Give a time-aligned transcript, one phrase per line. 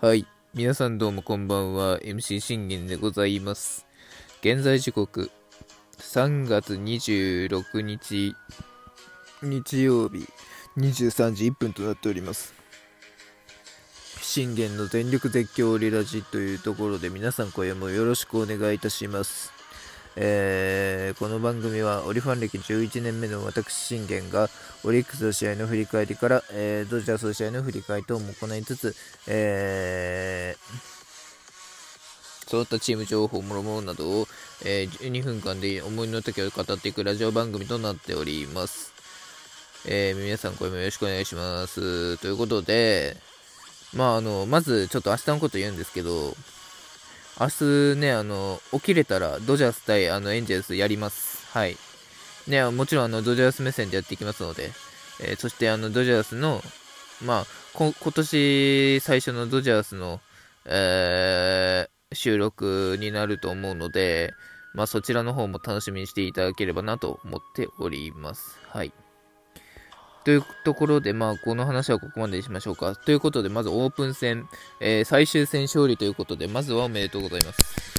[0.00, 0.26] はい。
[0.54, 2.00] 皆さんどうもこんばんは。
[2.00, 3.86] MC 信玄でございます。
[4.40, 5.30] 現在時刻、
[5.98, 8.34] 3月26日、
[9.42, 10.26] 日曜日、
[10.78, 12.54] 23時1分となっております。
[14.22, 19.59] 信玄の全力絶叫リラジというところで皆さん今夜もよろしくお願いいたします。
[20.16, 24.48] えー、この番組はオリファン歴11年目の私信玄が
[24.82, 28.96] オリックスの試合の振り返りから、えー、ドジャースの試合の振り返り等も行いつつ、
[29.28, 30.90] えー、
[32.50, 34.26] そういったチーム情報もろもろなどを、
[34.64, 38.92] え、12分間で思いの丈を語っていくラジオ番組となっております。
[39.86, 42.18] え、皆さん、これもよろしくお願いします。
[42.18, 43.16] ということで、
[43.94, 46.36] まあ、あの、まず、ちょっと明日のこと言うんですけど、
[47.40, 51.46] 明日ね、あの、起きれたら、ドジャース対あのエンジェルスやります。
[51.56, 51.78] はい。
[52.46, 54.72] ね、もちろんあの、ドジャース目線でやっていきますので、
[55.22, 56.60] えー、そしてあの、ドジャースの、
[57.24, 60.20] まあ、今年最初のドジャースの、
[60.66, 64.34] えー、収録になると思うので、
[64.74, 68.58] まあ、そちらの方も楽しみにしていただければなと思っております。
[68.68, 68.92] はい。
[70.24, 72.94] というところで、まあ、この話はここまでにしましょうか。
[72.94, 74.48] ということで、まずオープン戦、
[74.80, 77.90] えー、最終戦勝利ということで、まずはおめでとうございます。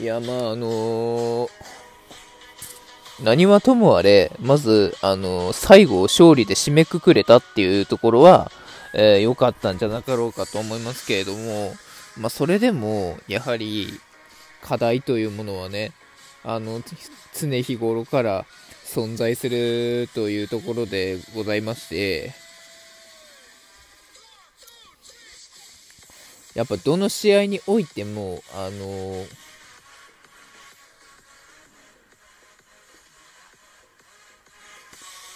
[0.00, 1.48] いや、まあ、あのー、
[3.22, 8.50] 何はともあれ、まず、あのー、最後を勝利で締めくくれたっていうところは、
[8.92, 11.74] えー、良かったんじゃなかろうかと思いますけれども、
[12.18, 14.00] まあ、それでも、やはり、
[14.62, 15.92] 課題というものはね、
[16.44, 16.82] あの、
[17.32, 18.46] 常日頃から
[18.84, 22.32] 存在するというところでございまして、
[26.54, 29.26] やっぱどの試合においても、あの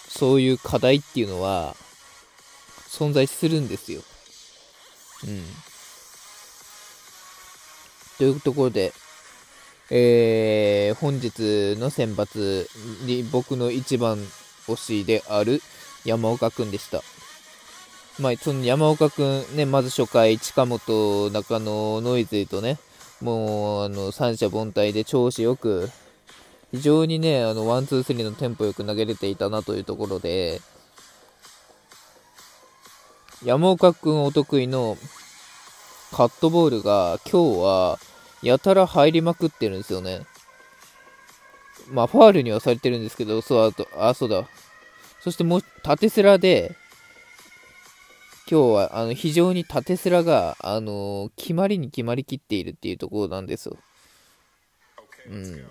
[0.09, 1.75] そういう課題っていうのは
[2.89, 4.03] 存在するんですよ。
[5.25, 5.43] うん。
[8.19, 8.93] というところで、
[9.91, 12.67] えー、本日の選抜
[13.07, 14.19] に僕の一番
[14.67, 15.63] 推しである
[16.05, 17.03] 山岡くんでした。
[18.19, 22.79] まあ、その山岡くんね、まず初回、近本、中野、ノイジーとね、
[23.21, 25.89] もう、あの、三者凡退で調子よく、
[26.73, 30.61] 非常にね、あの、 one、two、three のテンポよく投げれていたなというところで、
[33.45, 34.99] 山岡くんお得意の
[36.11, 37.99] カットボールが今日は
[38.43, 40.27] やたら入りまくってるんですよね。
[41.91, 44.49] まあ、ファールにはされてるんですけど、そう、あと、あ、そうだ。
[45.21, 46.77] そしてもう、縦スラで、
[48.51, 53.77] 今日は、あの、非常に縦スラが、あのー、決まりに決まりきっているっていうところなんですよ。
[55.29, 55.67] うん。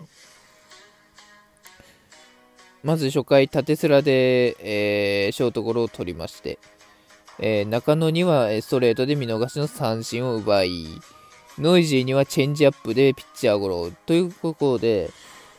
[2.83, 6.59] まず初回、縦スラで、えー、ショートゴロを取りまして、
[7.39, 10.85] えー、中野にはストレートで見逃しの三振を奪い、
[11.59, 15.09] ノイジーにはチェンジアップでピッチャーゴロということで、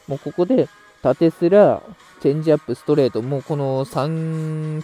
[0.07, 0.69] もうここで
[1.03, 1.83] 縦すら
[2.21, 4.83] チェンジアップ、ストレート、もうこの3、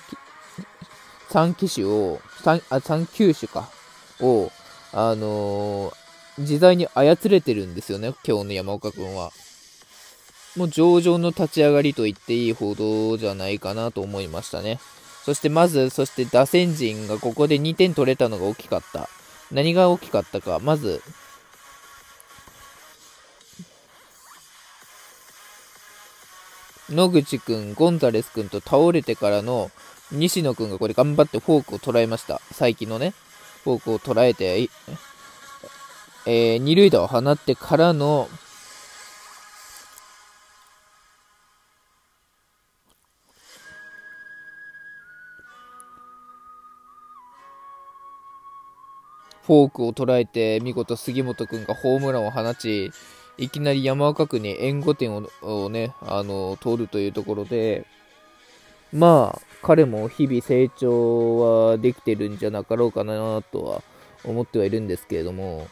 [1.55, 3.69] 機種を、3, あ3球種か、
[4.21, 4.51] を、
[4.93, 5.95] あのー、
[6.39, 9.33] 自在に操れてるんですよね、今日の山岡君は。
[10.57, 14.79] もう上々の立ち上がりと言っていいほどじゃないかなと思いましたね。
[15.25, 19.09] そしてまず、そして打線陣がここで2点取れたのが大きかった。
[19.53, 21.03] 何が大きかったか、まず、
[26.91, 29.71] 野口くん、ゴンザレスくんと倒れてからの
[30.13, 32.41] 西野くんがこれ頑張ってフォークを捉えました。
[32.53, 33.15] 最近のね、
[33.65, 34.69] フォークを捉えて、
[36.27, 38.29] えー、二塁打を放ってからの
[49.47, 52.91] フォークを捉えて、見事杉本君がホームランを放ち、
[53.37, 57.87] いきなり山岡君に援護点をね、あの、通るというところで、
[58.93, 63.83] まあ、彼も日々成長はできてるんじゃなかろうかなとは
[64.25, 65.67] 思ってはいるんですけれども、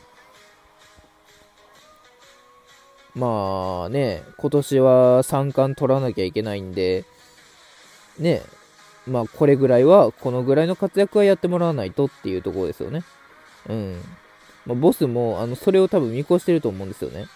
[3.14, 7.04] まあね、今年は3冠取らなきゃいけないんで、
[8.18, 8.42] ね、
[9.06, 13.02] まあこれぐらいは、このぐらいの活躍はやってもらわないとっていうところですよね。
[13.68, 14.00] うん。
[14.66, 17.26] まあ、ボスも、あの、それを多分見越してると思うんですよね。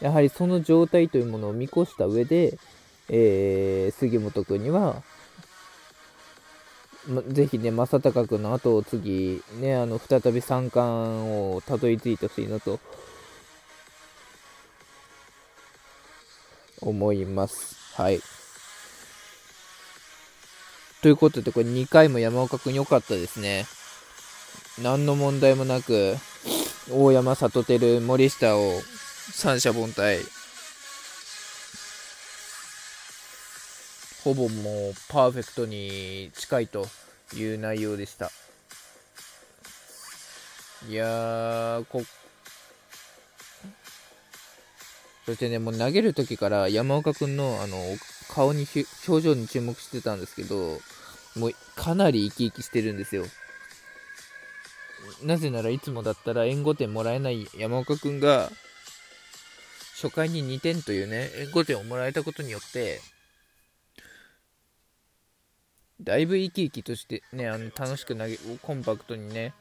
[0.00, 2.58] やはりその状態というものを見越した上で、
[3.08, 5.02] えー、杉本君には、
[7.08, 12.78] ま、ぜひね、正隆君の後を次、ね、あの、再び三冠をたどり着いてほしいなと、
[16.80, 17.76] 思います。
[17.94, 18.20] はい。
[21.02, 23.66] ということで、これ2回も山岡くん良かったですね。
[24.82, 26.16] 何の問題もなく、
[26.90, 28.80] 大山里輝、森下を
[29.32, 30.20] 三者凡退。
[34.24, 36.88] ほぼもうパーフェクトに近いと
[37.34, 38.32] いう内容でした。
[40.88, 42.02] いやー、こ、
[45.24, 47.76] そしてね、もう投げるときから山岡君のあの
[48.36, 48.66] 顔に
[49.08, 50.78] 表情に注目してたんですけど、
[51.36, 53.24] もうかなり生き生きしてるんですよ。
[55.22, 58.50] なぜならいつもだったら援護点もらえない山岡君が
[59.94, 63.00] 初回に2点というね、援護点をもらえたことによって、
[66.02, 69.54] だいぶ生き生きとしてね、あの楽しく投げ、コンパクトにね、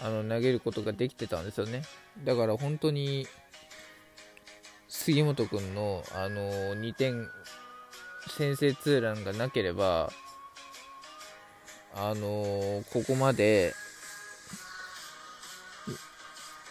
[0.00, 1.82] あの投げることができてたんですよね。
[2.24, 3.26] だから本当に、
[4.88, 7.28] 杉本君のあの2点
[8.28, 10.10] 先制ツーランがなければ、
[11.94, 13.74] あのここまで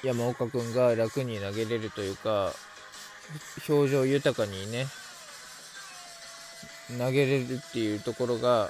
[0.04, 2.54] 山岡君が楽に投げれるというか、
[3.68, 4.86] 表情豊かにね、
[6.98, 8.70] 投げれるっていうところが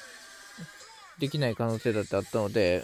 [1.19, 2.83] できない可能性だってあったので、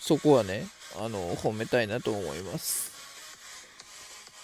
[0.00, 0.66] そこはね、
[0.98, 2.99] あの、褒めたいなと思います。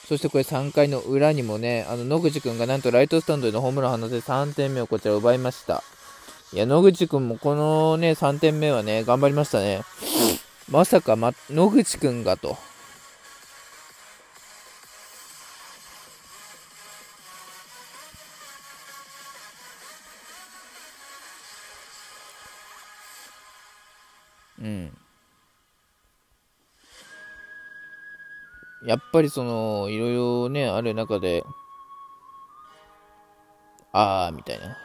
[0.08, 5.82] そしてこれ3回の裏にもね、あの野口くんがなんとライトスタンドでのホームランを放て3点目をこちら奪いました。
[6.52, 9.82] いや、野口くんもこのね、3点目はね、頑張りましたね。
[10.70, 12.56] まさか、ま、野口くんがと。
[24.62, 25.05] うん。
[28.86, 31.44] やっぱりその、いろいろね、ある中で、
[33.92, 34.76] あー、みたいな。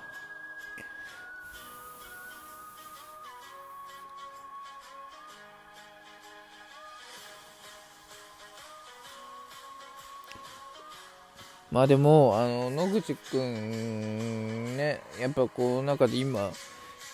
[11.69, 16.51] まあでも、あの、野口くん、ね、やっぱこう、中で今、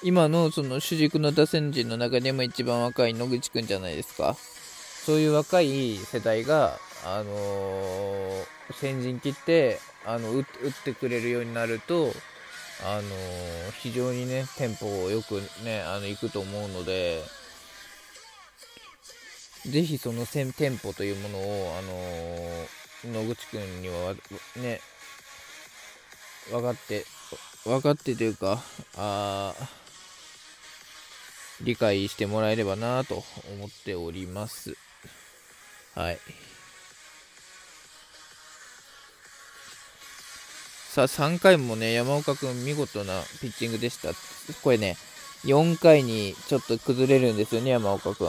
[0.03, 4.37] 今のその主軸の打線陣の中でも一番若い野口くんじゃないですか。
[5.07, 10.43] そういう若い世代が、あのー、先陣切って、あの打っ
[10.83, 12.11] てくれるようになると、
[12.85, 17.21] あのー、非常にね、テンポをよくね、あの、行くと思うので、
[19.65, 24.13] ぜひそのテンポというものを、あのー、野口くんには
[24.57, 24.81] ね、
[26.51, 27.05] 分かって、
[27.63, 28.61] 分かってというか、
[28.97, 29.53] あ
[31.61, 33.23] 理解してもらえればなと
[33.53, 34.75] 思っております。
[35.97, 36.19] はい。
[40.89, 44.09] さあ、3回もね、山岡君見事なピッチングでした。
[44.61, 44.95] これね、
[45.45, 48.27] 4回にちょっと崩れるんですよね、山岡君。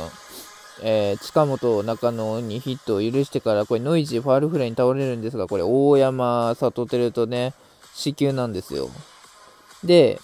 [0.81, 7.53] えー、近本、中野にヒットを許してから、これノイジーファールフライに倒れるんですが、これ大山、佐藤輝とね、
[7.93, 8.89] 死球なんですよ。
[9.85, 10.23] で、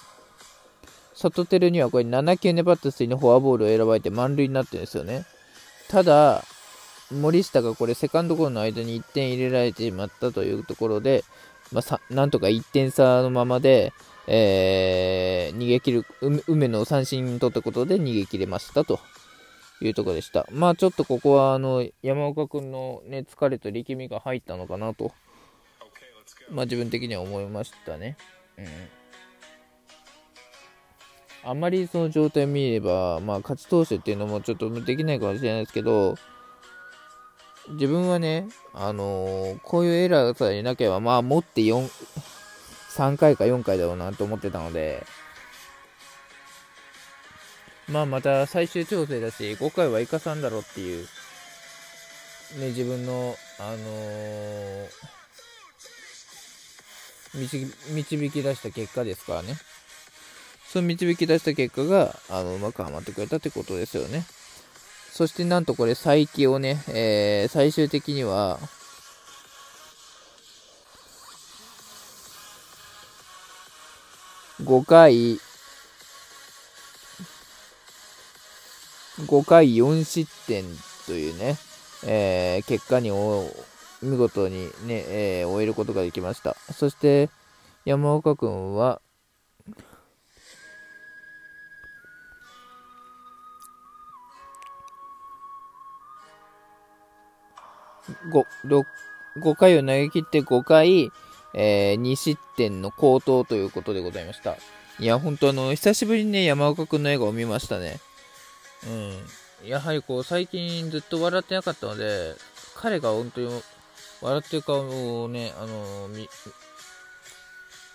[1.14, 5.26] 里輝にはこれ7球粘った末にフォアボールを選ばれて満塁になってるんですよね。
[5.88, 6.42] ただ、
[7.10, 11.24] 森下がこれセカンドゴロの間に1点入れられてしまったというところで、
[11.72, 13.92] まあ、なんとか1点差のままで、
[14.26, 16.06] えー、逃げ切る、
[16.46, 19.00] 梅の三振取ったことで逃げ切れましたと
[19.80, 20.46] いうところでした。
[20.50, 25.12] まあちょっとここはあの山岡君の、ね、疲れと力みが入ったのかなと、
[26.50, 28.16] まあ自分的には思いましたね。
[28.58, 28.66] うん
[31.46, 36.16] あまりその状態を見れば、まあ、勝ち投手っていうのもちょっとできないかもしれないですけど、
[37.68, 41.88] 自分はね、あのー、こういうエラーさえなければ、まあ、持って4、
[42.90, 45.06] 3回か4回だろうなと思ってたので、
[47.88, 51.06] まあ、また最終調整だし、5回は生かさんだろうっていう、
[52.60, 54.88] ね、自分の、あのー、
[57.94, 59.56] 導き出した結果ですからね。
[60.68, 64.24] その導き出した結果が、あの、うまくはまってくれたってことですよね。
[65.14, 68.58] そしてなんとこれ、再起をね、えー、最終的には、
[74.60, 75.38] 5回、
[79.20, 80.64] 5回4失点
[81.06, 81.58] というね、
[82.04, 83.12] えー、結果に
[84.02, 86.56] 見事にね、えー、終えることができました。
[86.72, 87.30] そして、
[87.84, 89.00] 山岡君は、
[98.28, 98.46] 5,
[99.38, 101.10] 5回を投げ切って5回、
[101.54, 104.56] えー、2失点の好投ということでございました。
[105.00, 108.00] いや、本当あの、久しぶりにね、山岡くんの笑顔を見ましたね。
[108.86, 109.68] うん。
[109.68, 112.34] やはりこう、最近ずっと笑ってなかったので、
[112.76, 113.62] 彼が本当に
[114.20, 116.28] 笑ってる顔をね、あの、見、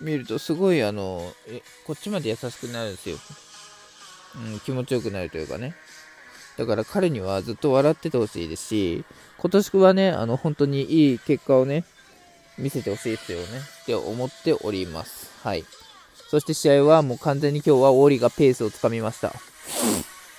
[0.00, 3.16] 見るとすごいあの、え、こっちまで優しくなるんですよ。
[4.36, 5.74] うん、気持ちよくなるというかね。
[6.60, 9.04] だから彼にはずっと笑っててほしいですし、
[9.38, 11.86] 今年はね、あの、本当にいい結果をね、
[12.58, 13.46] 見せてほしいですよね。
[13.82, 15.30] って思っております。
[15.42, 15.64] はい。
[16.28, 19.32] そして試合はもう完全に今日はオーリがペースをつかみました。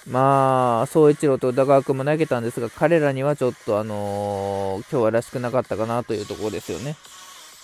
[0.05, 6.97] まあ、総一郎と宇田川君も投げたんですが、彼らにはちょっとあのー、今日はらしくなかったかなというところですよね。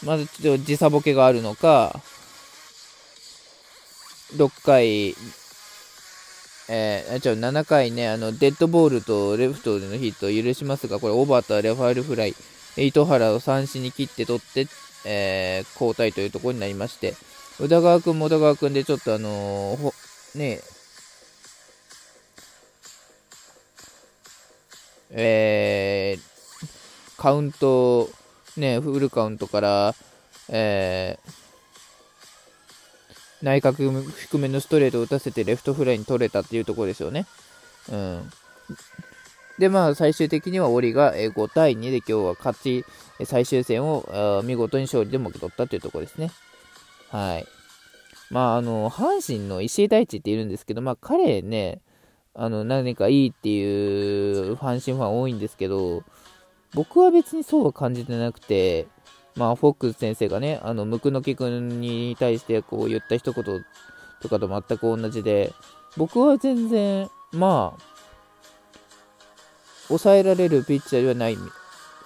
[0.03, 0.25] まず
[0.57, 2.01] 時差ボケがあるのか、
[4.35, 5.15] 6回、
[6.69, 12.35] えー、ちょ、7回ね、あの、デッドボールとレフトでのヒットを許しますが、これ、オーバーとレファールフライ、
[12.75, 14.67] 糸原を三振に切って取って、
[15.05, 17.15] えー、交代というところになりまして、
[17.59, 19.93] 宇田川君も宇田川君でちょっとあのー、
[20.37, 20.61] ね
[25.11, 28.09] えー、カウント、
[28.57, 29.95] ね、フルカウントから、
[30.49, 31.46] えー、
[33.41, 37.25] 内角低めのストレートを打たせてレフトフライに取れたっていうところですよね。
[37.91, 38.31] うん。
[39.59, 42.85] で、まあ、最終的にはオリが5対2で今日は勝ち、
[43.25, 46.31] 最終戦を見事に勝利でもぎ取ったというところですね。
[47.09, 47.47] はい。
[48.29, 51.81] まあ、あの、阪神の石井大地っているんですけど、まあ、彼ね、
[52.35, 56.03] あの、何かいいっていう阪神ファン多いんですけど、
[56.73, 58.87] 僕は別にそうは感じてなくて、
[59.37, 63.65] まあ、フォックス先生がね、あの、ムクノキ君に対してこう言った一言
[64.21, 65.53] とかと全く同じで、
[65.95, 67.81] 僕は全然、まあ、
[69.87, 71.37] 抑えられるピッチャーではない、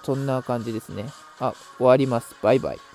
[0.04, 1.06] そんな感じですね。
[1.40, 2.36] あ、終わります。
[2.42, 2.91] バイバイ。